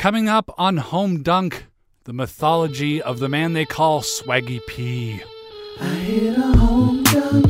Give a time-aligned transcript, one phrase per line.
[0.00, 1.66] Coming up on Home Dunk,
[2.04, 5.20] the mythology of the man they call Swaggy P.
[5.78, 7.44] I hit a home dunk.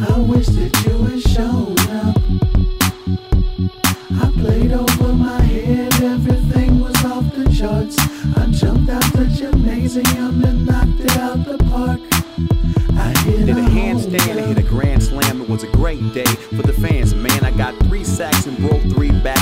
[0.00, 2.16] I wish that you had shown up.
[4.20, 7.96] I played over my head, everything was off the charts.
[8.36, 12.00] I jumped out the gymnasium and knocked it out the park.
[12.98, 15.40] I hit Did a home handstand and hit a grand slam.
[15.40, 17.27] It was a great day for the fans, man.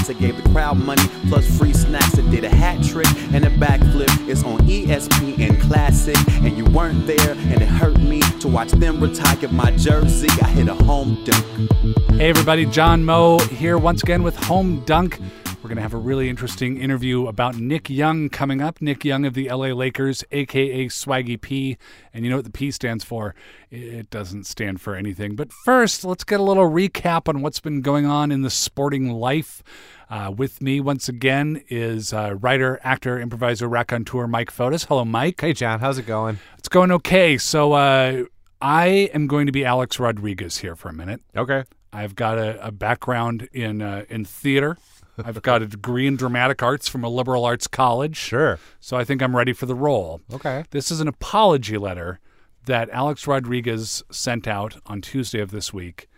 [0.08, 2.16] I gave the crowd money plus free snacks.
[2.16, 4.28] I did a hat trick and a backflip.
[4.28, 9.00] It's on ESPN Classic, and you weren't there, and it hurt me to watch them
[9.00, 10.28] retire my jersey.
[10.42, 11.70] I hit a home dunk.
[12.12, 15.18] Hey, everybody, John Moe here once again with Home Dunk.
[15.66, 18.80] We're going to have a really interesting interview about Nick Young coming up.
[18.80, 21.76] Nick Young of the LA Lakers, aka Swaggy P.
[22.14, 23.34] And you know what the P stands for?
[23.68, 25.34] It doesn't stand for anything.
[25.34, 29.10] But first, let's get a little recap on what's been going on in the sporting
[29.10, 29.64] life.
[30.08, 34.86] Uh, with me once again is uh, writer, actor, improviser, raconteur Mike Fotis.
[34.86, 35.40] Hello, Mike.
[35.40, 36.38] Hey, John, how's it going?
[36.58, 37.38] It's going okay.
[37.38, 38.22] So uh,
[38.62, 41.22] I am going to be Alex Rodriguez here for a minute.
[41.36, 41.64] Okay.
[41.92, 44.76] I've got a, a background in uh, in theater.
[45.24, 48.16] I've got a degree in dramatic arts from a liberal arts college.
[48.16, 48.58] Sure.
[48.80, 50.20] So I think I'm ready for the role.
[50.32, 50.64] Okay.
[50.70, 52.20] This is an apology letter
[52.66, 56.08] that Alex Rodriguez sent out on Tuesday of this week,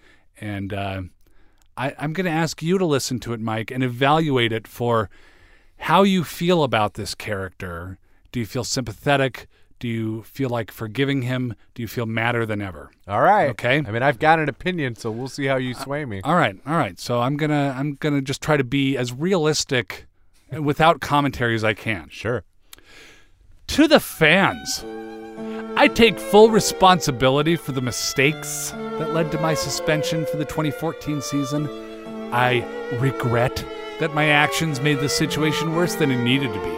[0.41, 1.03] and uh,
[1.77, 5.11] I, I'm going to ask you to listen to it, Mike, and evaluate it for
[5.79, 7.99] how you feel about this character.
[8.33, 9.47] Do you feel sympathetic?
[9.79, 11.55] Do you feel like forgiving him?
[11.75, 12.91] Do you feel madder than ever?
[13.07, 13.51] All right.
[13.51, 13.79] Okay.
[13.79, 16.21] I mean, I've got an opinion, so we'll see how you uh, sway me.
[16.25, 16.99] All right, all right.
[16.99, 20.07] So I'm gonna I'm gonna just try to be as realistic
[20.51, 22.09] without commentary as I can.
[22.09, 22.45] Sure.
[23.69, 24.85] To the fans,
[25.77, 31.21] I take full responsibility for the mistakes that led to my suspension for the 2014
[31.21, 31.69] season.
[32.33, 32.65] I
[32.99, 33.65] regret
[34.01, 36.78] that my actions made the situation worse than it needed to be.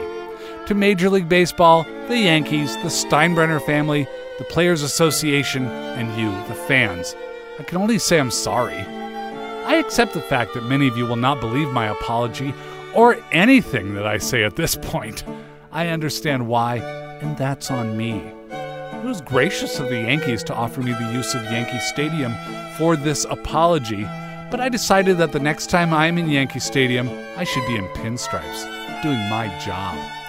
[0.70, 4.06] To Major League Baseball, the Yankees, the Steinbrenner family,
[4.38, 7.16] the Players Association, and you, the fans,
[7.58, 8.76] I can only say I'm sorry.
[8.76, 12.54] I accept the fact that many of you will not believe my apology
[12.94, 15.24] or anything that I say at this point.
[15.72, 16.76] I understand why,
[17.20, 18.22] and that's on me.
[18.52, 22.32] It was gracious of the Yankees to offer me the use of Yankee Stadium
[22.78, 24.04] for this apology,
[24.52, 27.88] but I decided that the next time I'm in Yankee Stadium, I should be in
[27.88, 30.19] pinstripes, doing my job.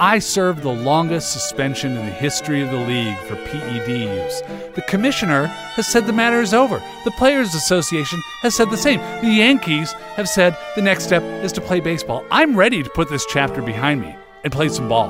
[0.00, 4.42] I served the longest suspension in the history of the league for PED use.
[4.76, 6.80] The commissioner has said the matter is over.
[7.04, 9.00] The Players Association has said the same.
[9.22, 12.24] The Yankees have said the next step is to play baseball.
[12.30, 14.14] I'm ready to put this chapter behind me
[14.44, 15.08] and play some ball.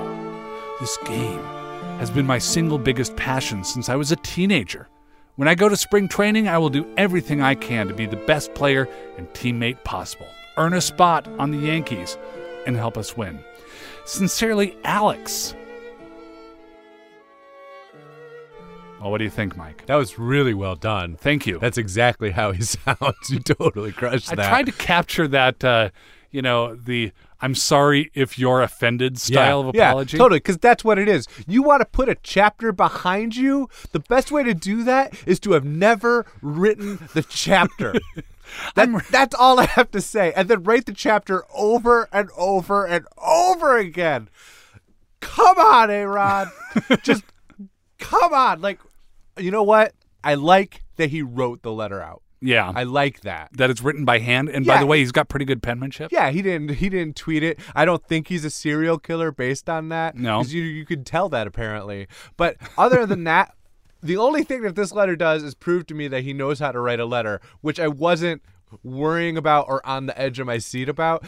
[0.81, 1.45] This game
[1.99, 4.89] has been my single biggest passion since I was a teenager.
[5.37, 8.17] When I go to spring training, I will do everything I can to be the
[8.17, 8.89] best player
[9.19, 12.17] and teammate possible, earn a spot on the Yankees,
[12.67, 13.41] and help us win.
[14.09, 15.55] Sincerely, Alex.
[18.99, 19.85] Well, what do you think, Mike?
[19.85, 21.17] That was really well done.
[21.17, 21.59] Thank you.
[21.59, 23.29] That's exactly how he sounds.
[23.29, 24.47] You totally crushed I that.
[24.47, 25.91] I tried to capture that, uh,
[26.31, 30.17] you know, the I'm sorry if you're offended style of apology.
[30.17, 31.29] Yeah, totally, because that's what it is.
[31.47, 33.69] You want to put a chapter behind you.
[33.93, 37.95] The best way to do that is to have never written the chapter.
[38.75, 40.33] That, that's all I have to say.
[40.35, 44.29] And then write the chapter over and over and over again.
[45.21, 46.49] Come on, A Rod.
[47.03, 47.25] Just
[47.99, 48.61] come on.
[48.61, 48.81] Like,
[49.37, 49.95] you know what?
[50.23, 52.23] I like that he wrote the letter out.
[52.41, 52.73] Yeah.
[52.75, 53.51] I like that.
[53.55, 54.49] that it's written by hand.
[54.49, 56.13] And by the way, he's got pretty good penmanship.
[56.13, 56.71] Yeah, he didn't.
[56.77, 57.59] He didn't tweet it.
[57.75, 60.17] I don't think he's a serial killer based on that.
[60.17, 60.43] No.
[60.43, 62.07] you you could tell that apparently.
[62.37, 63.55] But other than that,
[64.03, 66.73] the only thing that this letter does is prove to me that he knows how
[66.73, 68.43] to write a letter, which I wasn't
[68.83, 71.25] worrying about or on the edge of my seat about.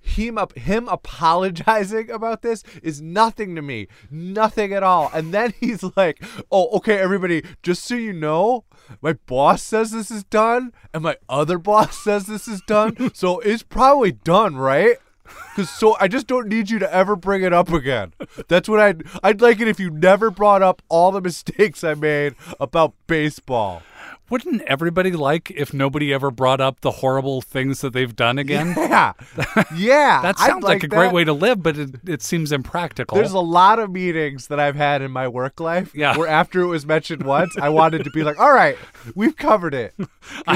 [0.00, 3.88] Him up him apologizing about this is nothing to me.
[4.10, 5.10] Nothing at all.
[5.14, 8.64] And then he's like, "Oh, okay, everybody, just so you know,
[9.00, 13.40] my boss says this is done, and my other boss says this is done, so
[13.40, 14.96] it's probably done, right?"
[15.56, 18.12] Cause so I just don't need you to ever bring it up again.
[18.48, 21.94] That's what I'd I'd like it if you never brought up all the mistakes I
[21.94, 23.82] made about baseball.
[24.30, 28.74] Wouldn't everybody like if nobody ever brought up the horrible things that they've done again?
[28.90, 29.12] Yeah,
[29.76, 30.22] yeah.
[30.30, 33.16] That sounds like, a great way to live, but it, it seems impractical.
[33.16, 36.16] There's a lot of meetings that I've had in my work life Yeah.
[36.16, 38.76] where after it was mentioned once, I wanted to be like, "All right,
[39.14, 39.94] we've covered it.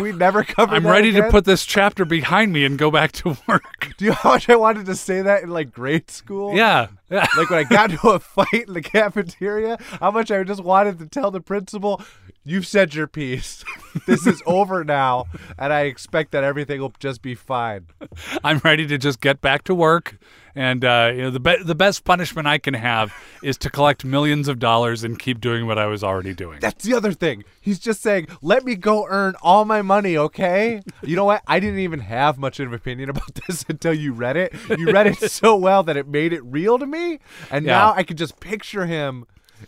[0.00, 3.12] We never cover I'm that ready to put this chapter behind me and go back
[3.12, 3.94] to work.
[3.96, 6.54] Do you know how much I wanted to say that in like grade school?
[6.54, 6.88] yeah.
[7.36, 10.98] Like when I got into a fight in the cafeteria, how much I just wanted
[10.98, 12.00] to tell the principal,
[12.46, 13.64] You've said your piece.
[14.06, 15.24] this is over now,
[15.58, 17.86] and I expect that everything will just be fine.
[18.44, 20.18] I'm ready to just get back to work.
[20.56, 23.12] And uh, you know, the be- the best punishment I can have
[23.42, 26.60] is to collect millions of dollars and keep doing what I was already doing.
[26.60, 27.42] That's the other thing.
[27.60, 31.42] He's just saying, "Let me go earn all my money, okay?" You know what?
[31.48, 34.54] I didn't even have much of an opinion about this until you read it.
[34.78, 37.18] You read it so well that it made it real to me,
[37.50, 37.72] and Yeah.
[37.72, 39.24] now I can just picture him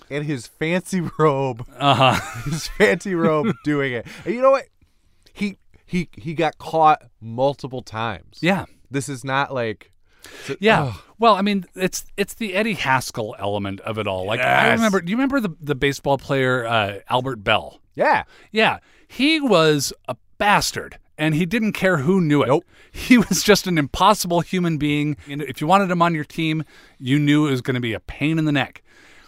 [0.08, 2.40] in his fancy robe, Uh huh.
[2.50, 4.06] his fancy robe, doing it.
[4.24, 4.66] And you know what?
[5.32, 8.38] He he he got caught multiple times.
[8.40, 8.66] Yeah.
[8.90, 9.90] This is not like
[10.60, 10.94] Yeah.
[11.18, 14.26] Well, I mean, it's it's the Eddie Haskell element of it all.
[14.26, 15.00] Like I remember.
[15.00, 17.80] Do you remember the the baseball player uh, Albert Belle?
[17.94, 18.24] yeah.
[18.52, 18.78] Yeah,
[19.08, 20.98] he was a bastard.
[21.18, 22.48] And he didn't care who knew it.
[22.48, 22.64] Nope.
[22.92, 25.16] He was just an impossible human being.
[25.30, 26.62] And if you wanted him on your team,
[26.98, 28.82] you knew it was going to be a pain in the neck.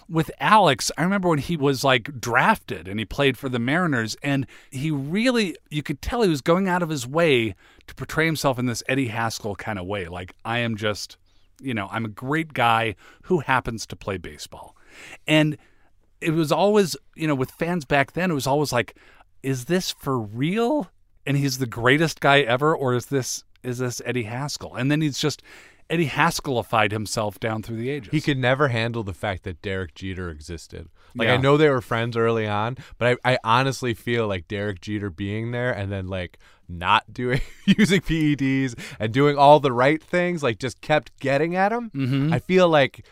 [0.08, 4.16] With Alex, I remember when he was like drafted and he played for the Mariners,
[4.22, 7.54] and he really, you could tell he was going out of his way
[7.86, 10.06] to portray himself in this Eddie Haskell kind of way.
[10.06, 11.18] Like, I am just,
[11.60, 14.74] you know, I'm a great guy who happens to play baseball.
[15.26, 15.58] And
[16.20, 18.96] it was always, you know, with fans back then, it was always like,
[19.42, 20.90] is this for real?
[21.26, 24.74] And he's the greatest guy ever, or is this is this Eddie Haskell?
[24.74, 25.42] And then he's just
[25.90, 28.10] Eddie Haskellified himself down through the ages.
[28.10, 30.88] He could never handle the fact that Derek Jeter existed.
[31.14, 34.80] Like I know they were friends early on, but I, I honestly feel like Derek
[34.80, 36.38] Jeter being there and then like
[36.68, 41.72] not doing using PEDs and doing all the right things, like just kept getting at
[41.72, 41.90] him.
[41.90, 42.32] Mm-hmm.
[42.32, 43.06] I feel like,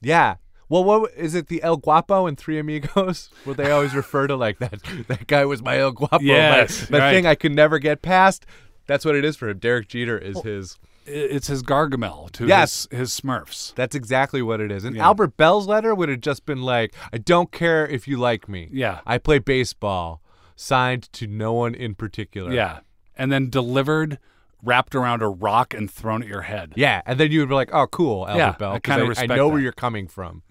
[0.00, 0.36] yeah.
[0.68, 1.46] Well, what is it?
[1.46, 4.82] The El Guapo and Three Amigos, where they always refer to like that.
[5.06, 6.18] That guy was my El Guapo.
[6.20, 7.12] Yes, my, the right.
[7.12, 8.44] thing I could never get past.
[8.86, 9.58] That's what it is for him.
[9.58, 10.78] Derek Jeter is his.
[11.08, 12.86] It's his Gargamel to Yes.
[12.90, 13.74] his, his Smurfs.
[13.74, 14.84] That's exactly what it is.
[14.84, 15.04] And Yeah.
[15.06, 18.68] Albert Belle's letter would have just been like, I don't care if you like me.
[18.72, 19.00] Yeah.
[19.06, 20.20] I play baseball.
[20.56, 22.52] Signed to no one in particular.
[22.52, 22.80] Yeah,
[23.16, 24.18] and then delivered,
[24.60, 26.72] wrapped around a rock and thrown at your head.
[26.74, 27.00] Yeah.
[27.06, 28.72] And then you would be like, oh, cool, Albert Yeah, Belle.
[28.72, 30.42] I 'cause kinda I, respect know where you're coming from.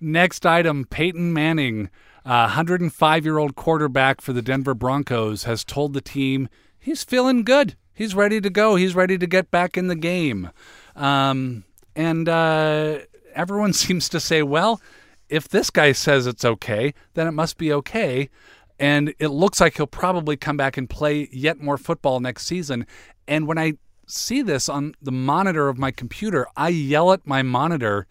[0.00, 1.88] Next item Peyton Manning,
[2.24, 6.48] uh, 105 year old quarterback for the Denver Broncos, has told the team
[6.78, 7.76] he's feeling good.
[7.98, 8.76] He's ready to go.
[8.76, 10.50] He's ready to get back in the game.
[10.94, 11.64] Um,
[11.96, 13.00] and uh,
[13.34, 14.80] everyone seems to say, well,
[15.28, 18.30] if this guy says it's okay, then it must be okay.
[18.78, 22.86] And it looks like he'll probably come back and play yet more football next season.
[23.26, 23.72] And when I
[24.06, 28.06] see this on the monitor of my computer, I yell at my monitor,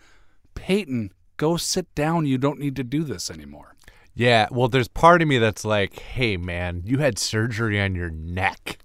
[0.54, 2.26] Peyton, go sit down.
[2.26, 3.74] You don't need to do this anymore.
[4.14, 4.50] Yeah.
[4.52, 8.80] Well, there's part of me that's like, hey, man, you had surgery on your neck.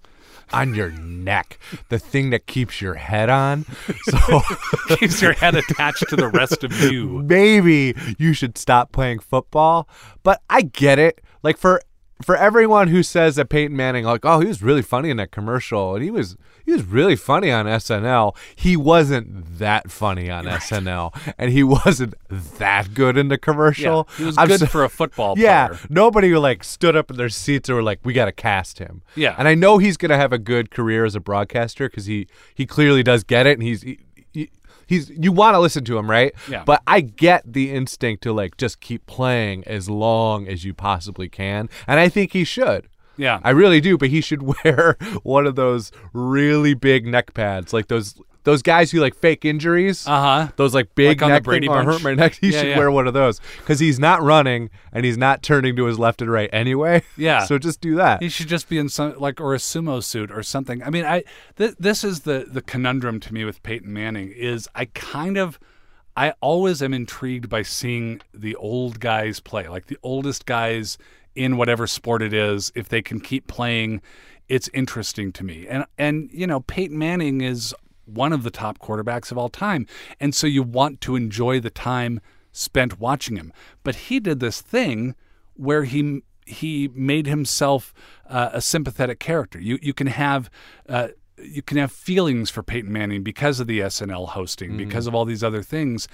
[0.53, 1.57] On your neck,
[1.89, 3.65] the thing that keeps your head on.
[4.03, 4.41] So
[4.97, 7.23] Keeps your head attached to the rest of you.
[7.23, 9.87] maybe you should stop playing football.
[10.23, 11.21] But I get it.
[11.41, 11.81] Like for
[12.21, 15.31] for everyone who says that Peyton Manning, like, oh, he was really funny in that
[15.31, 18.35] commercial, and he was he was really funny on SNL.
[18.55, 24.07] He wasn't that funny on SNL, and he wasn't that good in the Yeah, commercial.
[24.17, 25.79] he was I'm good so- for a football yeah, player.
[25.89, 29.01] nobody like stood up in their seats and were like, "We got to cast him."
[29.15, 29.35] Yeah.
[29.37, 32.65] and I know he's gonna have a good career as a broadcaster because he he
[32.65, 34.12] clearly does get it, and he's he, he,
[34.87, 36.33] he's you want to listen to him, right?
[36.49, 36.63] Yeah.
[36.65, 41.29] But I get the instinct to like just keep playing as long as you possibly
[41.29, 42.87] can, and I think he should.
[43.17, 43.39] Yeah.
[43.43, 47.87] I really do, but he should wear one of those really big neck pads, like
[47.87, 50.05] those those guys who like fake injuries.
[50.07, 50.51] Uh huh.
[50.57, 52.33] Those like big Like on the neck Brady thing, hurt my neck.
[52.41, 52.77] He Yeah, should yeah.
[52.77, 56.21] wear one of those because he's not running and he's not turning to his left
[56.21, 57.03] and right anyway.
[57.17, 57.45] Yeah.
[57.45, 58.21] so just do that.
[58.21, 60.83] He should just be in some like or a sumo suit or something.
[60.83, 61.23] I mean, I
[61.57, 65.59] th- this is the the conundrum to me with Peyton Manning is I kind of
[66.15, 70.97] I always am intrigued by seeing the old guys play, like the oldest guys
[71.35, 72.71] in whatever sport it is.
[72.75, 73.99] If they can keep playing,
[74.47, 75.65] it's interesting to me.
[75.67, 77.73] And and you know, Peyton Manning is
[78.05, 79.87] one of the top quarterbacks of all time,
[80.19, 82.19] and so you want to enjoy the time
[82.51, 83.51] spent watching him.
[83.83, 85.15] But he did this thing
[85.55, 87.93] where he he made himself
[88.29, 89.59] uh, a sympathetic character.
[89.59, 90.49] You you can have
[90.87, 95.15] uh, you can have feelings for Peyton Manning because of the SNL hosting, because of
[95.15, 96.07] all these other things,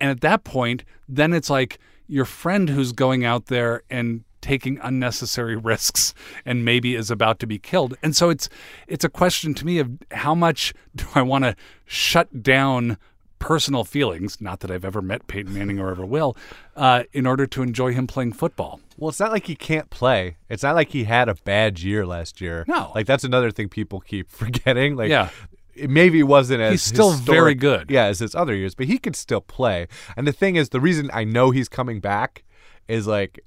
[0.00, 4.78] and at that point, then it's like your friend who's going out there and taking
[4.82, 6.14] unnecessary risks
[6.44, 7.96] and maybe is about to be killed.
[8.02, 8.48] And so it's
[8.86, 12.98] it's a question to me of how much do I want to shut down
[13.38, 16.34] personal feelings, not that I've ever met Peyton Manning or ever will,
[16.74, 18.80] uh, in order to enjoy him playing football.
[18.96, 20.36] well, it's not like he can't play.
[20.48, 22.64] It's not like he had a bad year last year.
[22.66, 22.92] No.
[22.94, 24.96] like that's another thing people keep forgetting.
[24.96, 25.28] Like, Yeah.
[25.74, 27.90] it maybe wasn't as He's still historic- very good.
[27.90, 29.86] Yeah, as his other years, but he could still play.
[30.16, 32.42] And the thing is, the reason I know he's coming back
[32.88, 33.40] is like.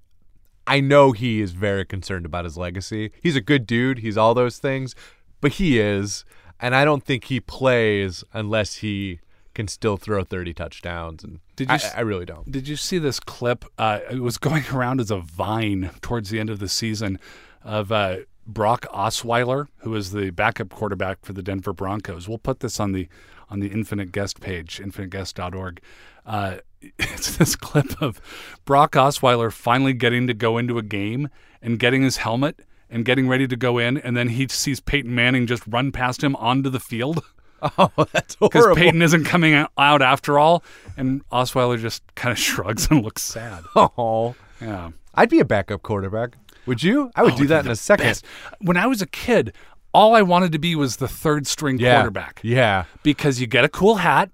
[0.70, 3.12] I know he is very concerned about his legacy.
[3.24, 4.00] He's a good dude.
[4.00, 4.94] He's all those things,
[5.42, 6.26] but he is,
[6.60, 9.20] and I don't think he plays unless he
[9.56, 11.24] can still throw 30 touchdowns.
[11.24, 12.50] And Did you I, really don't.
[12.52, 13.66] Did you see this clip?
[13.80, 17.20] Uh, it was going around as a vine towards the end of the season
[17.64, 22.30] of uh, Brock Osweiler, who is the backup quarterback for the Denver Broncos.
[22.30, 23.08] We'll put this on the
[23.50, 25.82] on the Infinite Guest page, infiniteguest.org.
[26.26, 26.58] Uh,
[27.00, 28.22] it's this clip of
[28.66, 31.30] Brock Osweiler finally getting to go into a game
[31.62, 35.14] and getting his helmet and getting ready to go in, and then he sees Peyton
[35.14, 37.24] Manning just run past him onto the field.
[37.62, 38.50] Oh, that's horrible.
[38.70, 38.78] because.
[38.78, 40.64] Peyton isn't coming out- after all.
[40.96, 43.66] And Osweiler just kind of shrugs and looks sad.
[43.76, 44.92] Oh, Yeah.
[45.14, 46.38] I'd be a backup quarterback.
[46.68, 47.12] Would you?
[47.18, 48.06] I would oh, do that in a second.
[48.06, 48.26] Best.
[48.62, 49.52] When I was a kid,
[49.94, 51.96] all I wanted to be was the third string Yeah.
[51.96, 52.86] quarterback Yeah.
[53.04, 54.30] because you get a cool hat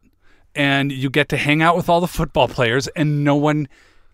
[0.56, 3.68] and you get to hang out with all the football players and no one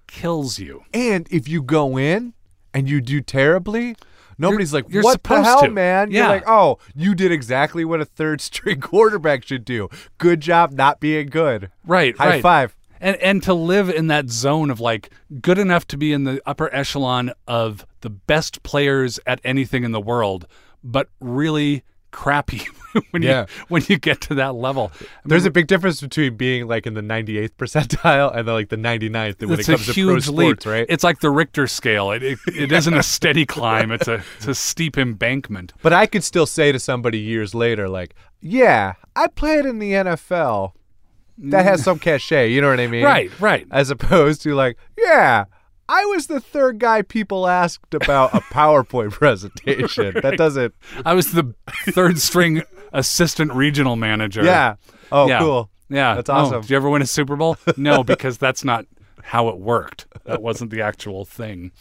[0.07, 0.83] kills you.
[0.93, 2.33] And if you go in
[2.73, 3.95] and you do terribly,
[4.37, 8.01] nobody's like, you're "What the hell, to." man?" You're like, "Oh, you did exactly what
[8.01, 9.89] a third string quarterback should do.
[10.17, 12.17] Good job not being good." Right.
[12.17, 12.41] High right.
[12.41, 12.75] five.
[12.99, 15.09] And and to live in that zone of like
[15.41, 19.91] good enough to be in the upper echelon of the best players at anything in
[19.91, 20.45] the world,
[20.83, 22.61] but really crappy
[23.11, 23.41] when Yeah.
[23.41, 24.91] you when you get to that level.
[25.01, 28.53] I There's mean, a big difference between being like in the 98th percentile and then
[28.55, 30.71] like the 99th when it's it a comes to pro huge sports, leap.
[30.71, 30.85] right?
[30.89, 32.11] It's like the Richter scale.
[32.11, 33.91] It, it, it isn't a steady climb.
[33.91, 35.73] It's a it's a steep embankment.
[35.81, 39.91] But I could still say to somebody years later, like, "Yeah, I played in the
[39.93, 40.73] NFL."
[41.37, 42.49] That has some cachet.
[42.51, 43.03] You know what I mean?
[43.03, 43.65] Right, right.
[43.71, 45.45] As opposed to like, "Yeah,
[45.89, 50.73] I was the third guy people asked about a PowerPoint presentation." That doesn't.
[51.05, 51.53] I was the
[51.89, 54.43] third string assistant regional manager.
[54.43, 54.75] Yeah.
[55.11, 55.39] Oh, yeah.
[55.39, 55.69] cool.
[55.89, 56.61] Yeah, That's Oh, awesome.
[56.61, 57.57] did you ever win a Super Bowl?
[57.77, 58.85] No, because that's not
[59.23, 60.05] how it worked.
[60.25, 61.71] That wasn't the actual thing.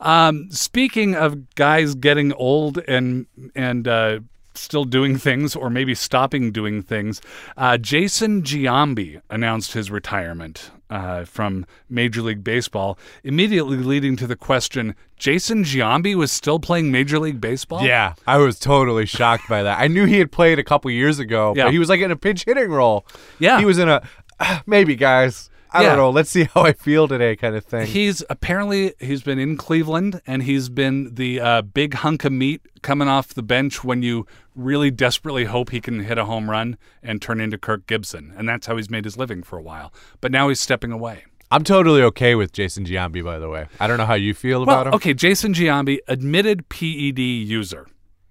[0.00, 4.20] Um, speaking of guys getting old and and uh,
[4.54, 7.20] still doing things, or maybe stopping doing things,
[7.56, 10.70] uh, Jason Giambi announced his retirement.
[10.94, 16.92] Uh, from Major League Baseball, immediately leading to the question: Jason Giambi was still playing
[16.92, 17.82] Major League Baseball?
[17.82, 19.80] Yeah, I was totally shocked by that.
[19.80, 21.64] I knew he had played a couple years ago, Yeah.
[21.64, 23.04] but he was like in a pinch hitting role.
[23.40, 23.58] Yeah.
[23.58, 24.02] he was in a
[24.66, 25.50] maybe guys.
[25.74, 25.88] I Yeah.
[25.90, 26.10] don't know.
[26.10, 27.86] Let's see how I feel today, kind of thing.
[27.88, 32.62] He's apparently he's been in Cleveland and he's been the uh, big hunk of meat
[32.82, 36.76] coming off the bench when you really desperately hope he can hit a home run
[37.02, 39.92] and turn into Kirk Gibson, and that's how he's made his living for a while.
[40.20, 41.24] But now he's stepping away.
[41.50, 43.66] I'm totally okay with Jason Giambi, by the way.
[43.80, 44.94] I don't know how you feel Well, about him.
[44.94, 47.86] okay, Jason Giambi, admitted PED user,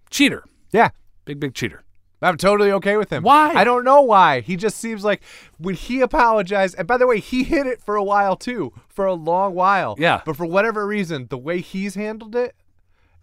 [0.10, 0.90] cheater, Yeah,
[1.26, 1.84] big big cheater.
[2.24, 3.24] I'm totally okay with him.
[3.24, 3.52] Why?
[3.54, 4.40] I don't know why.
[4.42, 5.22] He just seems like
[5.58, 9.06] when he apologized, and by the way, he hit it for a while too, for
[9.06, 9.96] a long while.
[10.00, 10.22] Yeah.
[10.26, 12.56] But for whatever reason, the way he's handled it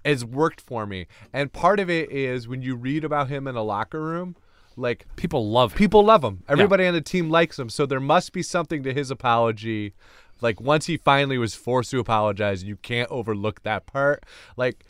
[0.05, 1.07] has worked for me.
[1.33, 4.37] And part of it is when you read about him in a locker room,
[4.77, 5.79] like People love him.
[5.79, 6.43] people love him.
[6.49, 7.69] Everybody on the team likes him.
[7.69, 9.95] So there must be something to his apology.
[10.41, 14.25] Like once he finally was forced to apologize, you can't overlook that part.
[14.57, 14.85] Like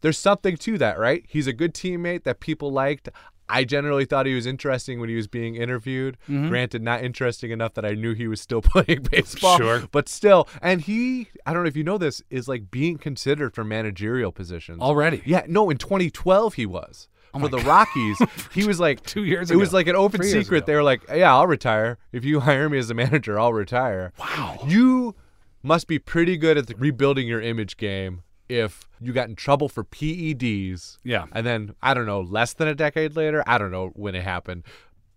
[0.00, 1.24] there's something to that, right?
[1.28, 3.08] He's a good teammate that people liked.
[3.50, 6.16] I generally thought he was interesting when he was being interviewed.
[6.28, 6.48] Mm-hmm.
[6.48, 9.58] Granted, not interesting enough that I knew he was still playing baseball.
[9.58, 9.82] Sure.
[9.90, 13.54] But still, and he, I don't know if you know this, is like being considered
[13.54, 14.80] for managerial positions.
[14.80, 15.22] Already?
[15.26, 17.08] Yeah, no, in 2012 he was.
[17.32, 18.18] for my the Rockies,
[18.54, 19.58] he was like Two years ago.
[19.58, 20.66] It was like an open Three secret.
[20.66, 23.38] They were like, "Yeah, I'll retire if you hire me as a manager.
[23.38, 24.60] I'll retire." Wow.
[24.66, 25.16] You
[25.62, 29.68] must be pretty good at the rebuilding your image game if you got in trouble
[29.68, 30.98] for PEDs.
[31.04, 31.26] Yeah.
[31.32, 34.22] And then I don't know, less than a decade later, I don't know when it
[34.22, 34.64] happened.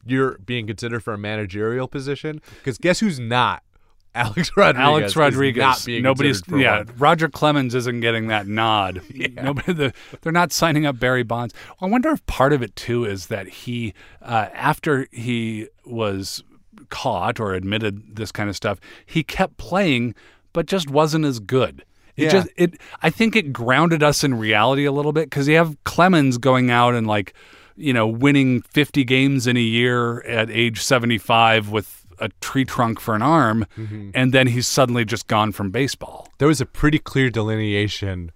[0.05, 3.63] You're being considered for a managerial position because guess who's not?
[4.15, 4.85] Alex Rodriguez.
[4.85, 5.61] Alex is Rodriguez.
[5.61, 6.79] not being Nobody's yeah.
[6.79, 6.93] one.
[6.99, 9.01] Roger Clemens isn't getting that nod.
[9.33, 9.73] Nobody.
[9.73, 11.53] The, they're not signing up Barry Bonds.
[11.81, 16.43] I wonder if part of it too is that he, uh, after he was
[16.89, 20.13] caught or admitted this kind of stuff, he kept playing,
[20.53, 21.83] but just wasn't as good.
[22.15, 22.29] It Yeah.
[22.29, 22.79] just it.
[23.01, 26.69] I think it grounded us in reality a little bit because you have Clemens going
[26.69, 27.33] out and like,
[27.75, 32.63] you know, winning fifty games in a year at age seventy five with a tree
[32.65, 34.11] trunk for an arm, Mm-hmm.
[34.13, 36.29] and then he's suddenly just gone from baseball.
[36.37, 38.31] There was a pretty clear delineation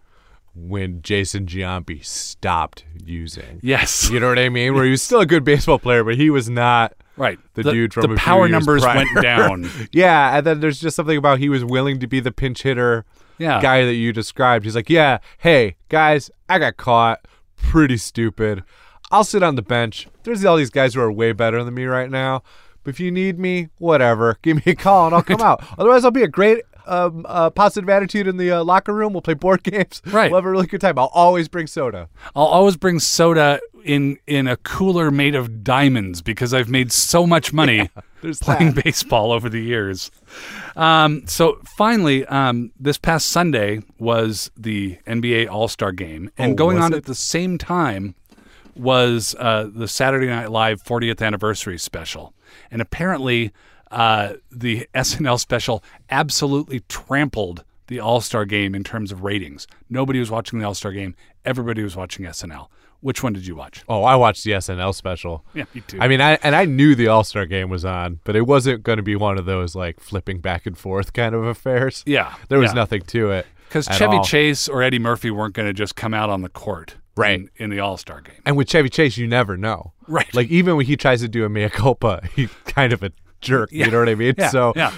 [0.56, 3.60] when Jason Giambi stopped using.
[3.62, 4.74] Yes, You know what I mean?
[4.74, 7.38] Where he was still a good baseball player, but he was not right.
[7.54, 8.96] the, dude from the power numbers prior.
[8.98, 9.70] went down.
[9.92, 13.06] yeah, and then there's just something about he was willing to be the pinch hitter
[13.40, 13.62] Yeah.
[13.62, 14.66] guy that you described.
[14.66, 17.26] He's like, yeah, hey guys, I got caught.
[17.58, 18.64] Pretty stupid.
[19.12, 20.08] I'll sit on the bench.
[20.24, 22.44] There's all these guys who are way better than me right now.
[22.84, 24.38] But if you need me, whatever.
[24.42, 25.64] Give me a call and I'll come out.
[25.78, 29.14] Otherwise, I'll be a great um, uh, positive attitude in the uh, locker room.
[29.14, 30.02] We'll play board games.
[30.06, 30.32] Right.
[30.32, 30.98] We'll have a really good time.
[30.98, 32.10] I'll always bring soda.
[32.36, 37.26] I'll always bring soda in in a cooler made of diamonds because I've made so
[37.28, 37.90] much money
[38.22, 38.84] there's playing that.
[38.84, 40.12] baseball over the years.
[40.76, 46.56] Um, so finally, um, this past Sunday was the NBA All Star Game, and Oh,
[46.56, 46.98] going on it?
[46.98, 48.16] at the same time
[48.76, 52.34] was uh, the Saturday Night Live 40th anniversary special,
[52.70, 53.52] and apparently
[53.92, 59.68] uh, the SNL special absolutely trampled the All Star Game in terms of ratings.
[59.90, 61.16] Nobody was watching the All Star Game;
[61.46, 62.68] everybody was watching SNL.
[63.00, 63.84] Which one did you watch?
[63.88, 65.46] Oh, I watched the SNL special.
[65.54, 66.00] Yeah, me too.
[66.02, 68.84] I mean, I and I knew the All Star game was on, but it wasn't
[68.84, 72.04] going to be one of those like flipping back and forth kind of affairs.
[72.08, 72.76] yeah, There was yeah.
[72.76, 73.46] nothing to it.
[73.68, 74.24] Because Chevy all.
[74.24, 77.40] Chase or Eddie Murphy weren't going to just come out on the court Right.
[77.40, 78.42] in, in the All Star game.
[78.46, 79.94] And with Chevy Chase, you never know.
[80.08, 80.34] Right.
[80.34, 83.70] Like even when he tries to do a mea culpa, he's kind of a jerk.
[83.72, 83.86] Yeah.
[83.86, 84.34] You know what I mean?
[84.38, 84.92] Yeah, so yeah.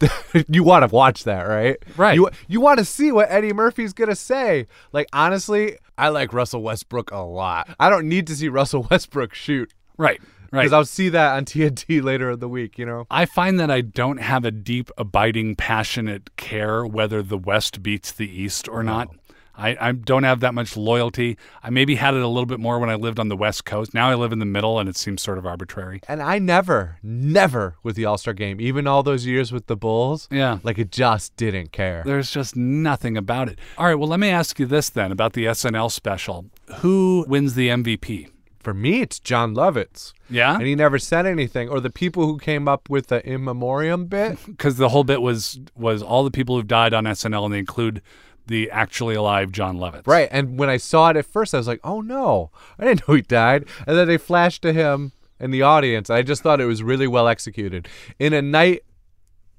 [0.48, 1.76] you want to watch that, right?
[1.96, 2.14] Right.
[2.14, 4.66] You you want to see what Eddie Murphy's gonna say.
[4.92, 7.74] Like honestly, I like Russell Westbrook a lot.
[7.78, 10.62] I don't need to see Russell Westbrook shoot Right, right.
[10.62, 12.78] because I'll see that on TNT later in the week.
[12.78, 13.06] You know.
[13.10, 18.10] I find that I don't have a deep, abiding, passionate care whether the West beats
[18.12, 19.08] the East or not.
[19.56, 21.38] I, I don't have that much loyalty.
[21.62, 23.94] I maybe had it a little bit more when I lived on the West Coast.
[23.94, 26.00] Now I live in the middle, and it seems sort of arbitrary.
[26.08, 29.76] And I never, never with the All Star game, even all those years with the
[29.76, 30.58] Bulls, Yeah.
[30.62, 32.02] like it just didn't care.
[32.04, 33.58] There's just nothing about it.
[33.78, 36.46] All right, well, let me ask you this then about the SNL special.
[36.76, 38.30] Who wins the MVP?
[38.58, 40.14] For me, it's Jon Lovitz.
[40.30, 40.54] Yeah?
[40.54, 41.68] And he never said anything.
[41.68, 44.38] Or the people who came up with the in memoriam bit.
[44.46, 47.58] because the whole bit was was all the people who've died on SNL, and they
[47.58, 48.00] include
[48.46, 50.06] the actually alive Jon Lovitz.
[50.06, 50.28] right.
[50.30, 53.14] And when I saw it at first, I was like, oh no, I didn't know
[53.14, 53.66] he died.
[53.86, 56.10] And then they flashed to him in the audience.
[56.10, 57.88] I just thought it was really well executed.
[58.18, 58.82] In a night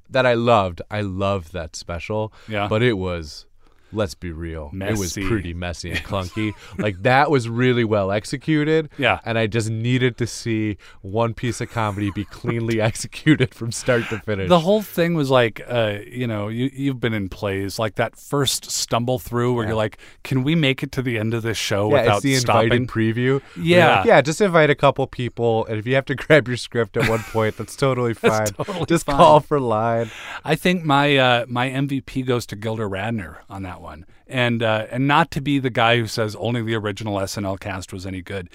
[0.09, 2.31] that I loved, I loved that special.
[2.47, 2.67] Yeah.
[2.67, 3.45] But it was.
[3.93, 4.71] Let's be real.
[4.73, 6.53] It was pretty messy and clunky.
[6.77, 8.89] like that was really well executed.
[8.97, 9.19] Yeah.
[9.25, 14.03] And I just needed to see one piece of comedy be cleanly executed from start
[14.09, 14.49] to finish.
[14.49, 18.17] The whole thing was like, uh, you know, you you've been in plays like that
[18.17, 21.57] first stumble through where you're like, can we make it to the end of this
[21.57, 22.71] show yeah, without the stopping?
[22.73, 23.41] invited preview.
[23.55, 23.97] Yeah.
[23.97, 26.97] like, yeah, just invite a couple people, and if you have to grab your script
[26.97, 28.31] at one point, that's totally fine.
[28.31, 29.17] That's totally just fine.
[29.17, 30.11] call for line.
[30.43, 34.87] I think my uh, my MVP goes to Gilda Radner on that one, and uh,
[34.91, 38.21] and not to be the guy who says only the original SNL cast was any
[38.21, 38.49] good,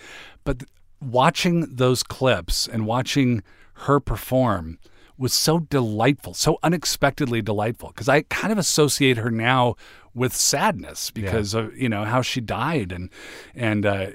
[0.45, 0.69] but th-
[1.01, 3.43] watching those clips and watching
[3.75, 4.79] her perform
[5.17, 7.89] was so delightful, so unexpectedly delightful.
[7.89, 9.77] Because I kind of associate her now
[10.15, 13.11] with sadness because of you know how she died and
[13.55, 14.07] and uh,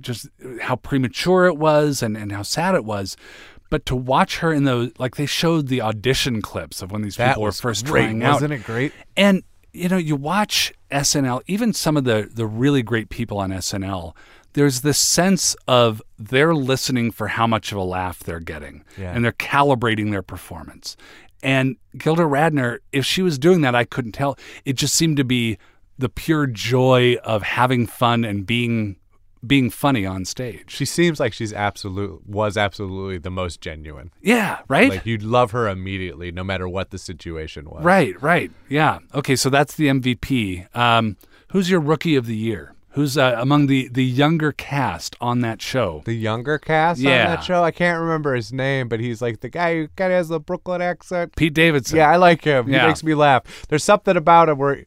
[0.00, 0.28] just
[0.60, 3.16] how premature it was and and how sad it was.
[3.70, 7.16] But to watch her in those, like they showed the audition clips of when these
[7.16, 8.32] That people were first great, trying out.
[8.34, 8.92] wasn't it great?
[9.16, 13.50] And you know, you watch SNL, even some of the the really great people on
[13.50, 14.14] SNL.
[14.54, 19.12] There's this sense of they're listening for how much of a laugh they're getting, Yeah.
[19.12, 20.96] and they're calibrating their performance.
[21.42, 24.36] And Gilda Radner, if she was doing that, I couldn't tell.
[24.64, 25.56] It just seemed to be
[25.98, 28.96] the pure joy of having fun and being
[29.46, 30.64] being funny on stage.
[30.70, 34.10] She seems like she's absolute was absolutely the most genuine.
[34.20, 34.90] Yeah, right.
[34.90, 37.82] Like you'd love her immediately, no matter what the situation was.
[37.84, 38.50] Right, right.
[38.68, 38.98] Yeah.
[39.14, 40.74] Okay, so that's the MVP.
[40.76, 41.16] Um,
[41.48, 42.74] who's your rookie of the year?
[42.94, 46.02] Who's uh, among the, the younger cast on that show?
[46.06, 47.10] The younger cast Yeah.
[47.20, 50.12] on that show, I can't remember his name, but he's like the guy who kind
[50.12, 51.36] of has the Brooklyn accent.
[51.36, 51.98] Pete Davidson.
[51.98, 52.68] Yeah, I like him.
[52.68, 52.80] Yeah.
[52.82, 53.44] He makes me laugh.
[53.68, 54.84] There's something about him where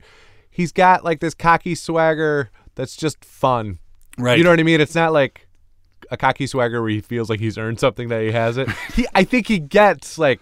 [0.52, 3.80] he's got like this cocky swagger that's just fun.
[4.18, 4.38] Right.
[4.38, 4.82] You know what I mean?
[4.82, 5.48] It's not like
[6.12, 8.72] a cocky swagger where he feels like he's earned something that he hasn't.
[8.94, 10.42] he, I think he gets like,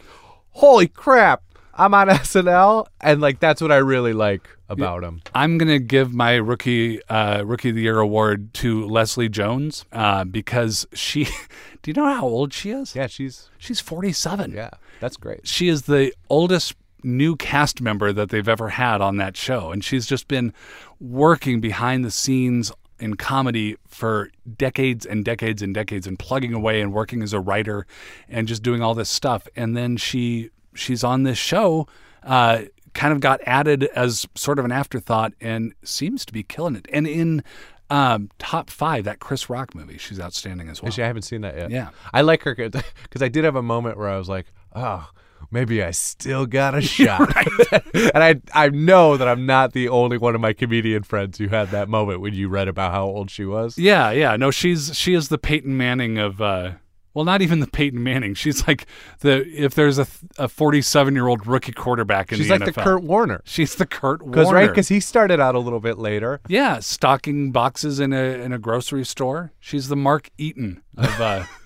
[0.49, 5.21] holy crap, I'm on SNL, and like that's what I really like about him.
[5.33, 10.23] I'm gonna give my rookie uh, rookie of the year award to Leslie Jones uh,
[10.25, 11.25] because she.
[11.81, 12.95] do you know how old she is?
[12.95, 14.51] Yeah, she's She's 47.
[14.51, 15.47] yeah, that's great.
[15.47, 19.83] she is the oldest new cast member that they've ever had on that show and
[19.83, 20.53] she's just been
[20.99, 26.81] working behind the scenes in comedy for decades and decades and decades and plugging away
[26.81, 27.85] and working as a writer
[28.29, 31.87] and just doing all this stuff and then she she's on this show
[32.23, 32.61] uh,
[32.93, 36.85] kind of got added as sort of an afterthought and seems to be killing it
[36.93, 37.43] and in
[37.89, 41.41] um, top five that chris rock movie she's outstanding as well Actually, I haven't seen
[41.41, 41.71] that yet.
[41.71, 41.89] Yeah.
[42.13, 42.83] I like her because
[43.21, 45.09] I did have a moment where I was like, oh,
[45.49, 47.35] maybe I still got a shot.
[47.93, 51.47] and I I know that I'm not the only one of my comedian friends who
[51.47, 53.77] had that moment when you read about how old she was.
[53.77, 54.35] Yeah, yeah.
[54.35, 56.73] No, she's she is the Peyton Manning of uh
[57.13, 58.33] Well, not even the Peyton Manning.
[58.35, 58.85] She's like
[59.19, 62.73] the if there's a a 47 year old rookie quarterback in She's the like NFL.
[62.75, 63.41] the Kurt Warner.
[63.45, 64.59] She's the Kurt Because Warner.
[64.59, 66.39] right, because he started out a little bit later.
[66.47, 69.51] yeah, stocking boxes in a in a grocery store.
[69.59, 71.43] She's the Mark Eaton of, uh,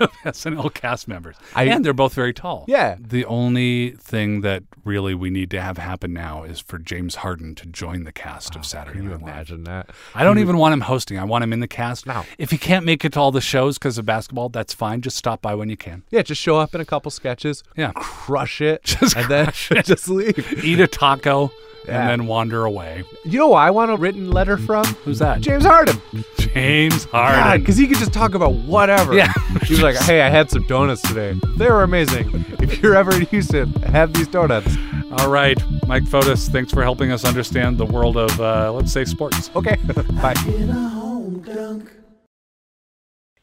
[0.00, 2.64] of SNL cast members, I- and they're both very tall.
[2.68, 2.96] Yeah.
[3.00, 7.54] The only thing that really we need to have happen now is for James Harden
[7.56, 9.22] to join the cast of Saturday Oh, Can you Night Live.
[9.34, 9.90] imagine that?
[10.14, 11.18] I don't even want him hosting.
[11.18, 12.06] I want him in the cast.
[12.06, 12.24] No.
[12.38, 15.00] If he can't make it to all the shows because of basketball, that's fine.
[15.00, 16.02] Just stop by when you can.
[16.10, 17.62] Yeah, just show up in a couple sketches.
[17.76, 17.92] Yeah.
[17.94, 19.84] crush it, Just and then it.
[19.86, 20.64] just leave.
[20.64, 21.50] Eat a taco
[21.86, 22.00] Yeah.
[22.00, 23.04] and then wander away.
[23.24, 24.84] You know who I want a written letter from?
[25.04, 25.40] Who's that?
[25.40, 25.98] James Harden.
[26.38, 27.60] James God, Harden.
[27.62, 29.14] because he could just talk about whatever.
[29.14, 29.32] Yeah.
[29.64, 31.38] he was like, "Hey, I had some donuts today.
[31.56, 32.44] They were amazing.
[32.60, 34.76] If you're ever in Houston, have these donuts."
[35.18, 39.04] All right, Mike Fotis, thanks for helping us understand the world of, uh, let's say,
[39.04, 39.48] sports.
[39.54, 39.76] Okay,
[40.20, 40.34] bye.
[40.34, 41.90] Get a home dunk.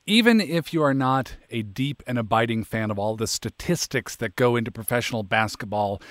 [0.05, 4.35] Even if you are not a deep and abiding fan of all the statistics that
[4.35, 6.01] go into professional basketball,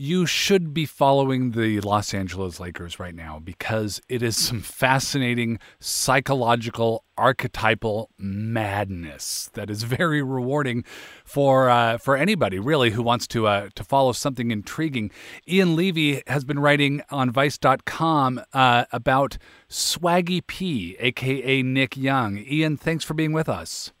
[0.00, 5.58] you should be following the Los Angeles Lakers right now because it is some fascinating
[5.80, 10.84] psychological, archetypal madness that is very rewarding
[11.24, 15.10] for uh, for anybody really who wants to uh, to follow something intriguing.
[15.48, 19.36] Ian Levy has been writing on Vice.com uh, about
[19.68, 22.38] Swaggy P, aka Nick Young.
[22.38, 23.92] Ian, thanks for being with us.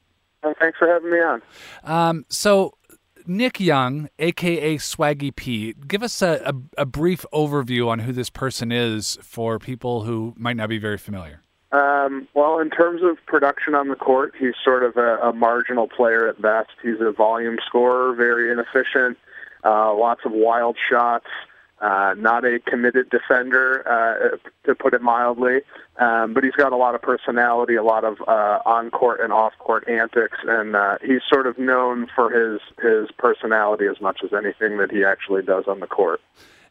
[0.44, 1.42] Well, thanks for having me on.
[1.82, 2.77] Um, so,
[3.28, 8.30] Nick Young, aka Swaggy P, give us a, a, a brief overview on who this
[8.30, 11.42] person is for people who might not be very familiar.
[11.70, 15.86] Um, well, in terms of production on the court, he's sort of a, a marginal
[15.86, 16.70] player at best.
[16.82, 19.18] He's a volume scorer, very inefficient,
[19.62, 21.26] uh, lots of wild shots,
[21.80, 24.36] uh, not a committed defender, uh,
[24.66, 25.60] to put it mildly.
[25.98, 29.88] Um, but he's got a lot of personality, a lot of uh, on-court and off-court
[29.88, 34.78] antics, and uh, he's sort of known for his his personality as much as anything
[34.78, 36.20] that he actually does on the court.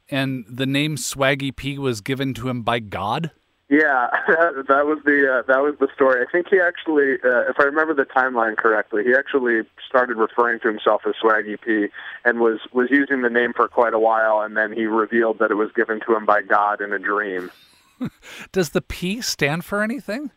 [0.09, 3.31] And the name Swaggy P was given to him by God.
[3.69, 6.25] Yeah, that was the uh, that was the story.
[6.25, 10.61] I think he actually, uh, if I remember the timeline correctly, he actually started referring
[10.61, 11.87] to himself as Swaggy P,
[12.23, 15.51] and was was using the name for quite a while, and then he revealed that
[15.51, 17.51] it was given to him by God in a dream.
[18.53, 20.31] Does the P stand for anything?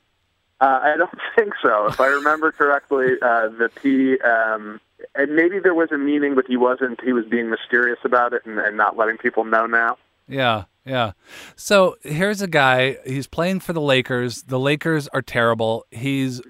[0.61, 1.87] Uh, I don't think so.
[1.87, 4.81] If I remember correctly, uh, the P, um,
[5.15, 7.01] and maybe there was a meaning, but he wasn't.
[7.05, 9.99] He was being mysterious about it and, and not letting people know now.
[10.27, 11.13] Yeah, yeah.
[11.57, 12.99] So here's a guy.
[13.07, 14.43] He's playing for the Lakers.
[14.43, 15.87] The Lakers are terrible.
[15.91, 16.41] He's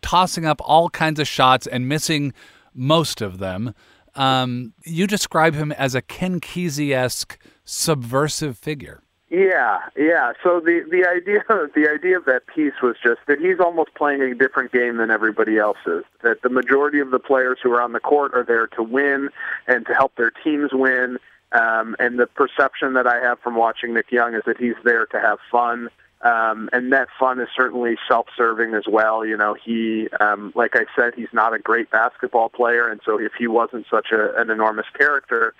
[0.00, 2.32] tossing up all kinds of shots and missing
[2.74, 3.74] most of them.
[4.14, 9.02] Um, you describe him as a Ken Kesey esque subversive figure.
[9.32, 10.34] Yeah, yeah.
[10.44, 11.40] So the the idea
[11.74, 15.10] the idea of that piece was just that he's almost playing a different game than
[15.10, 16.04] everybody else is.
[16.22, 19.30] That the majority of the players who are on the court are there to win
[19.66, 21.16] and to help their teams win.
[21.52, 25.06] Um, and the perception that I have from watching Nick Young is that he's there
[25.06, 25.88] to have fun.
[26.22, 29.26] Um, and that fun is certainly self-serving as well.
[29.26, 33.18] You know, he, um, like I said, he's not a great basketball player, and so
[33.18, 35.52] if he wasn't such a, an enormous character,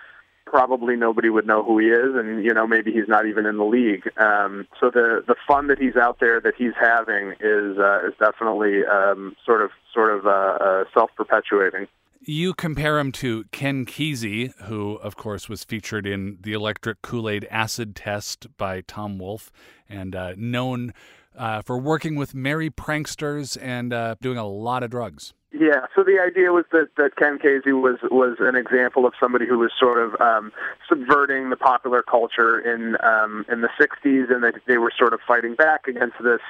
[0.47, 3.57] probably nobody would know who he is, and you know maybe he's not even in
[3.57, 4.09] the league.
[4.19, 8.15] Um, so the the fun that he's out there that he's having is uh, is
[8.21, 11.89] definitely um, sort of sort of uh, uh, self perpetuating.
[12.25, 17.29] You compare him to Ken Kesey, who, of course, was featured in the Electric Kool
[17.29, 19.51] Aid Acid Test by Tom Wolfe
[19.89, 20.95] and uh, known
[21.37, 25.35] uh, for working with merry pranksters and uh, doing a lot of drugs.
[25.55, 29.47] Yeah, so the idea was that, that Ken Kesey was was an example of somebody
[29.47, 30.51] who was sort of um,
[30.89, 35.21] subverting the popular culture in um, in the '60s, and that they were sort of
[35.29, 36.41] fighting back against this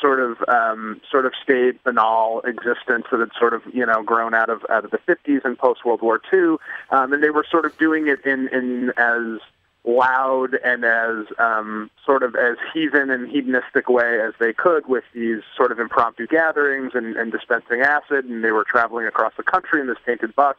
[0.00, 4.34] sort of um, sort of staid, banal existence that had sort of you know grown
[4.34, 6.56] out of out of the '50s and post World War II,
[6.90, 9.38] um, and they were sort of doing it in in as
[9.84, 15.04] loud and as um, sort of as heathen and hedonistic way as they could with
[15.14, 19.42] these sort of impromptu gatherings and, and dispensing acid, and they were traveling across the
[19.42, 20.56] country in this painted bus.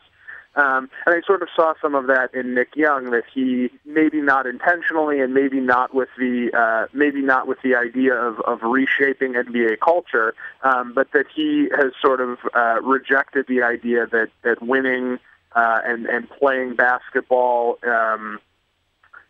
[0.56, 4.20] Um, and I sort of saw some of that in Nick Young that he maybe
[4.20, 8.64] not intentionally and maybe not with the uh, maybe not with the idea of, of
[8.64, 14.30] reshaping NBA culture, um, but that he has sort of uh, rejected the idea that
[14.42, 15.20] that winning
[15.56, 17.78] uh, and and playing basketball.
[17.88, 18.40] Um,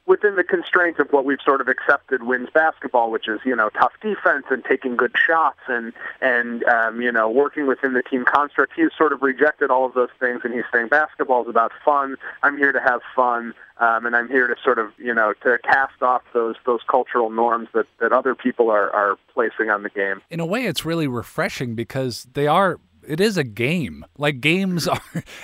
[0.09, 3.69] within the constraints of what we've sort of accepted wins basketball, which is you know
[3.69, 8.25] tough defense and taking good shots and and um, you know working within the team
[8.25, 8.73] construct.
[8.75, 12.17] He's sort of rejected all of those things, and he's saying basketball is about fun.
[12.41, 15.59] I'm here to have fun, um, and I'm here to sort of you know to
[15.63, 19.89] cast off those those cultural norms that that other people are are placing on the
[19.89, 20.21] game.
[20.31, 24.05] In a way, it's really refreshing because they are it is a game.
[24.17, 25.01] Like games are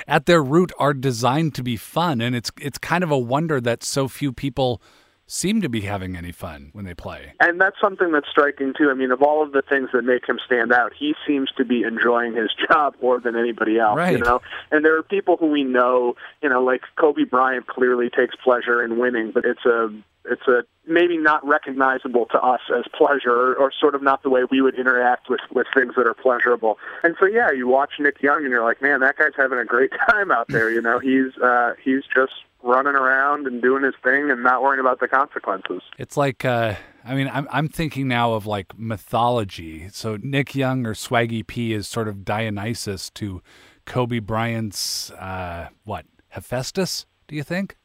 [0.08, 3.60] at their root are designed to be fun, and it's it's kind of a wonder
[3.62, 4.82] that so few people
[5.28, 7.34] seem to be having any fun when they play.
[7.40, 8.92] And that's something that's striking too.
[8.92, 11.66] I mean, of all of the things that make him stand out, he seems to
[11.66, 13.98] be enjoying his job more than anybody else.
[13.98, 14.18] Right.
[14.18, 18.10] You know, and there are people who we know, you know, like Kobe Bryant clearly
[18.10, 19.90] takes pleasure in winning, but it's a
[20.30, 24.30] it's a maybe not recognizable to us as pleasure or, or sort of not the
[24.30, 26.78] way we would interact with with things that are pleasurable.
[27.04, 29.66] And so yeah, you watch Nick Young and you're like, man, that guy's having a
[29.66, 30.70] great time out there.
[30.70, 32.34] You know, he's uh, he's just
[32.64, 35.82] running around and doing his thing and not worrying about the consequences.
[35.98, 39.90] It's like uh, I mean, I'm I'm thinking now of like mythology.
[39.92, 43.42] So Nick Young or Swaggy P is sort of Dionysus to
[43.86, 47.06] Kobe Bryant's uh, what Hephaestus?
[47.28, 47.78] Do you think?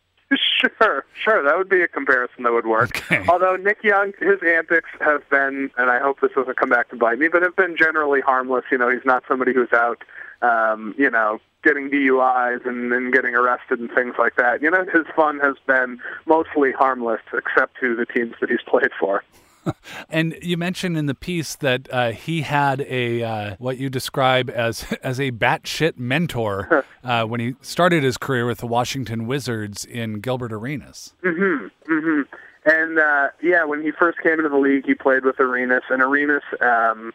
[0.60, 1.42] Sure, sure.
[1.42, 2.98] That would be a comparison that would work.
[3.10, 3.24] Okay.
[3.28, 6.96] Although Nick Young, his antics have been, and I hope this doesn't come back to
[6.96, 8.64] bite me, but have been generally harmless.
[8.70, 10.02] You know, he's not somebody who's out,
[10.42, 14.62] um, you know, getting DUIs and, and getting arrested and things like that.
[14.62, 18.90] You know, his fun has been mostly harmless, except to the teams that he's played
[18.98, 19.24] for.
[20.08, 24.50] And you mentioned in the piece that uh, he had a uh, what you describe
[24.50, 29.84] as as a batshit mentor uh, when he started his career with the Washington Wizards
[29.84, 31.14] in Gilbert Arenas.
[31.24, 31.92] Mm-hmm.
[31.92, 32.22] Mm-hmm.
[32.66, 36.02] And uh, yeah, when he first came into the league, he played with Arenas, and
[36.02, 37.12] Arenas, um,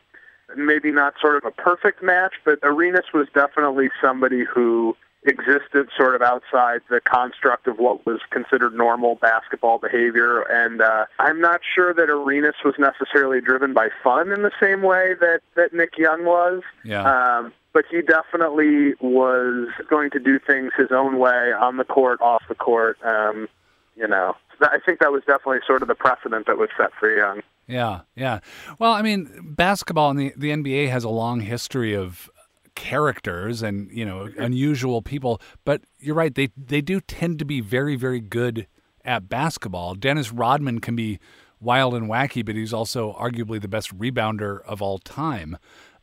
[0.55, 6.15] maybe not sort of a perfect match, but Arenas was definitely somebody who existed sort
[6.15, 10.41] of outside the construct of what was considered normal basketball behavior.
[10.41, 14.81] And uh, I'm not sure that Arenas was necessarily driven by fun in the same
[14.81, 16.61] way that that Nick Young was.
[16.83, 17.03] Yeah.
[17.03, 22.21] Um, but he definitely was going to do things his own way on the court,
[22.21, 22.97] off the court.
[23.03, 23.49] Um,
[23.97, 27.13] you know, I think that was definitely sort of the precedent that was set for
[27.13, 27.41] Young.
[27.67, 28.39] Yeah, yeah.
[28.79, 32.29] Well, I mean, basketball and the the NBA has a long history of
[32.75, 36.33] characters and you know unusual people, but you're right.
[36.33, 38.67] They they do tend to be very very good
[39.03, 39.95] at basketball.
[39.95, 41.19] Dennis Rodman can be
[41.59, 45.57] wild and wacky, but he's also arguably the best rebounder of all time.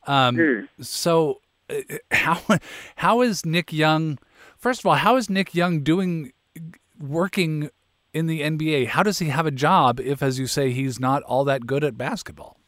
[0.06, 0.36] Um,
[0.80, 1.76] So, uh,
[2.10, 2.40] how
[2.96, 4.18] how is Nick Young?
[4.56, 6.32] First of all, how is Nick Young doing
[6.98, 7.70] working
[8.12, 8.88] in the NBA?
[8.88, 11.82] How does he have a job if, as you say, he's not all that good
[11.84, 12.58] at basketball?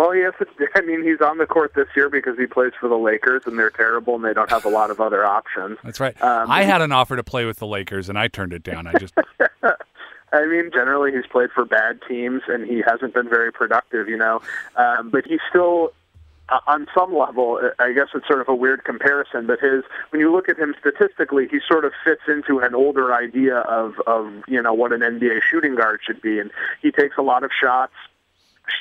[0.00, 0.32] Well, yes,
[0.74, 3.58] I mean he's on the court this year because he plays for the Lakers, and
[3.58, 5.76] they're terrible, and they don't have a lot of other options.
[5.84, 6.20] That's right.
[6.22, 8.86] Um, I had an offer to play with the Lakers, and I turned it down.
[8.86, 9.12] I just
[10.32, 14.16] I mean, generally he's played for bad teams, and he hasn't been very productive, you
[14.16, 14.40] know.
[14.76, 15.92] Um, but he's still,
[16.48, 19.46] uh, on some level, uh, I guess it's sort of a weird comparison.
[19.46, 23.12] But his, when you look at him statistically, he sort of fits into an older
[23.12, 27.18] idea of of you know what an NBA shooting guard should be, and he takes
[27.18, 27.92] a lot of shots,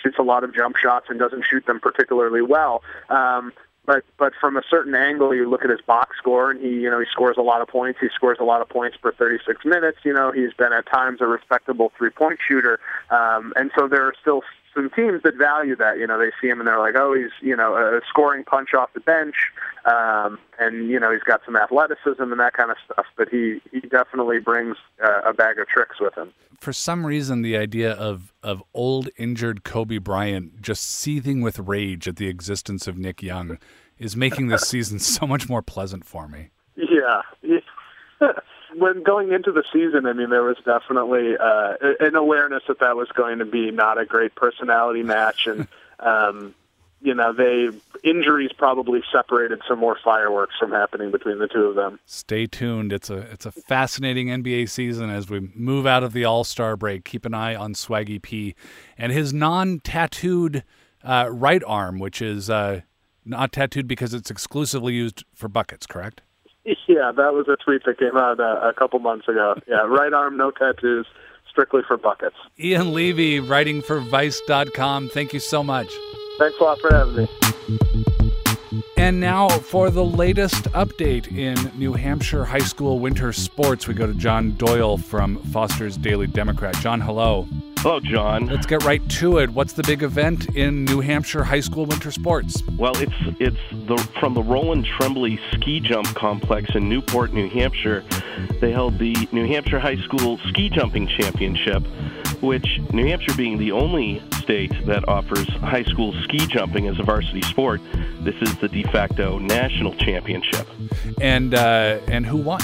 [0.04, 2.84] shoots a lot of jump shots, and doesn't shoot them particularly well.
[3.10, 3.54] Um,
[3.90, 6.92] but but from a certain angle, you look at his box score, and he you
[6.92, 8.00] know he scores a lot of points.
[8.00, 9.98] He scores a lot of points per 36 minutes.
[10.04, 14.06] You know he's been at times a respectable three point shooter, um, and so there
[14.06, 14.44] are still
[14.76, 15.98] some teams that value that.
[15.98, 18.76] You know they see him and they're like, oh, he's you know a scoring punch
[18.76, 19.36] off the bench,
[19.86, 23.06] um, and you know he's got some athleticism and that kind of stuff.
[23.18, 26.34] But he he definitely brings uh, a bag of tricks with him.
[26.60, 32.08] for some reason the idea of of old injured Kobe Bryant just seething with rage
[32.08, 33.58] at the existence of Nick Young
[33.98, 36.50] is making this season so much more pleasant for me.
[36.76, 37.22] Yeah.
[38.76, 42.96] when going into the season, I mean, there was definitely uh, an awareness that that
[42.96, 45.68] was going to be not a great personality match, and
[46.00, 46.54] um,
[47.02, 47.70] you know, they
[48.04, 52.00] injuries probably separated some more fireworks from happening between the two of them.
[52.06, 52.92] Stay tuned.
[52.92, 56.76] It's a it's a fascinating NBA season as we move out of the All Star
[56.76, 57.06] break.
[57.06, 58.56] Keep an eye on Swaggy P
[58.98, 60.64] and his non-tattooed
[61.04, 62.82] uh, right arm, which is uh,
[63.26, 65.86] not tattooed because it's exclusively used for buckets.
[65.86, 66.22] Correct?
[66.88, 69.56] Yeah, that was a tweet that came out uh, a couple months ago.
[69.68, 71.08] Yeah, right arm, no tattoos,
[71.50, 72.36] strictly for buckets.
[72.60, 75.10] Ian Levy, writing for Vice.com.
[75.10, 75.90] Thank you so much.
[76.40, 77.30] Thanks a lot for having me.
[78.96, 84.08] And now for the latest update in New Hampshire high school winter sports, we go
[84.08, 86.76] to John Doyle from Foster's Daily Democrat.
[86.76, 87.48] John, hello.
[87.80, 88.48] Hello, John.
[88.48, 89.50] Let's get right to it.
[89.52, 92.62] What's the big event in New Hampshire high school winter sports?
[92.78, 98.04] Well, it's it's the from the Roland Tremblay Ski Jump Complex in Newport, New Hampshire.
[98.60, 101.84] They held the New Hampshire High School Ski Jumping Championship,
[102.42, 107.04] which New Hampshire being the only state that offers high school ski jumping as a
[107.04, 107.82] varsity sport,
[108.22, 110.68] this is the de facto national championship.
[111.22, 112.62] And uh, and who won?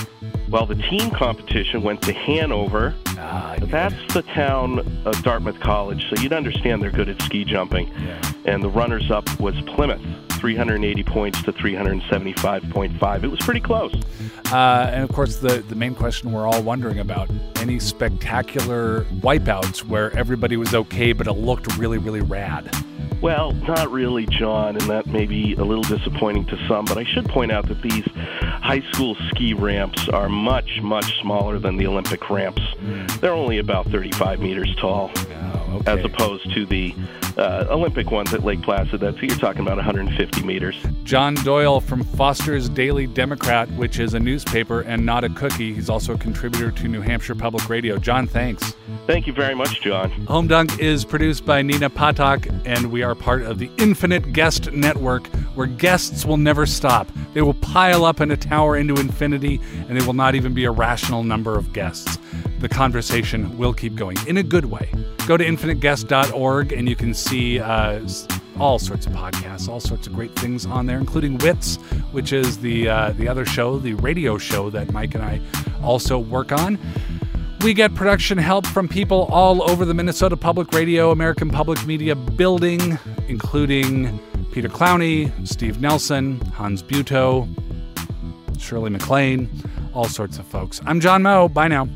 [0.50, 2.94] Well, the team competition went to Hanover.
[3.18, 7.92] Ah, That's the town of Dartmouth College, so you'd understand they're good at ski jumping.
[8.46, 10.02] And the runners up was Plymouth,
[10.34, 13.24] 380 points to 375.5.
[13.24, 13.94] It was pretty close.
[14.52, 19.84] Uh, and of course, the, the main question we're all wondering about any spectacular wipeouts
[19.84, 22.70] where everybody was okay, but it looked really, really rad.
[23.26, 27.04] Well, not really, John, and that may be a little disappointing to some, but I
[27.06, 31.88] should point out that these high school ski ramps are much, much smaller than the
[31.88, 32.62] Olympic ramps.
[33.22, 36.00] They're only about 35 meters tall, Oh, okay.
[36.00, 36.94] as opposed to the
[37.38, 39.00] uh, Olympic ones at Lake Placid.
[39.02, 40.76] That's you're talking about 150 meters.
[41.04, 45.74] John Doyle from Foster's Daily Democrat, which is a newspaper and not a cookie.
[45.74, 47.98] He's also a contributor to New Hampshire Public Radio.
[47.98, 48.76] John, thanks.
[49.08, 50.12] Thank you very much, John.
[50.28, 54.72] Home Dunk is produced by Nina Patak, and we are part of the Infinite Guest
[54.72, 57.08] Network, where guests will never stop.
[57.34, 60.66] They will pile up in a tower into infinity, and there will not even be
[60.66, 62.18] a rational number of guests.
[62.60, 64.90] The conversation will keep going in a good way.
[65.28, 68.08] Go to infiniteguest.org, and you can see uh,
[68.60, 71.78] all sorts of podcasts, all sorts of great things on there, including Wits,
[72.12, 75.42] which is the uh, the other show, the radio show that Mike and I
[75.84, 76.80] also work on.
[77.66, 82.14] We get production help from people all over the Minnesota Public Radio, American Public Media
[82.14, 84.20] building, including
[84.52, 87.50] Peter Clowney, Steve Nelson, Hans Buetow,
[88.60, 89.50] Shirley McLean,
[89.96, 90.80] all sorts of folks.
[90.86, 91.48] I'm John Moe.
[91.48, 91.90] Bye now.